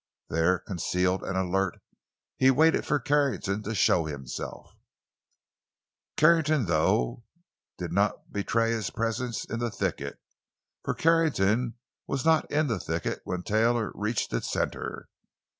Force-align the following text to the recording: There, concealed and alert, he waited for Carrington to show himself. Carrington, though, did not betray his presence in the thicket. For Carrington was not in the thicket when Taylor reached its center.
There, 0.29 0.57
concealed 0.57 1.21
and 1.21 1.37
alert, 1.37 1.79
he 2.35 2.49
waited 2.49 2.87
for 2.87 2.97
Carrington 2.99 3.61
to 3.61 3.75
show 3.75 4.05
himself. 4.05 4.73
Carrington, 6.17 6.65
though, 6.65 7.23
did 7.77 7.91
not 7.91 8.31
betray 8.33 8.71
his 8.71 8.89
presence 8.89 9.45
in 9.45 9.59
the 9.59 9.69
thicket. 9.69 10.17
For 10.83 10.95
Carrington 10.95 11.75
was 12.07 12.25
not 12.25 12.49
in 12.51 12.65
the 12.65 12.79
thicket 12.79 13.21
when 13.25 13.43
Taylor 13.43 13.91
reached 13.93 14.33
its 14.33 14.51
center. 14.51 15.07